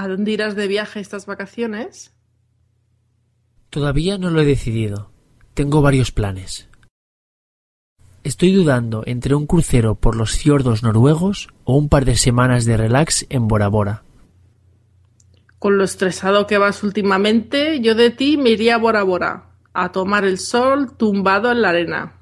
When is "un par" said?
11.76-12.06